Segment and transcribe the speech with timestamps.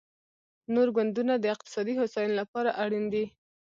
[0.73, 3.25] نور ګوندونه د اقتصادي هوساینې لپاره اړین دي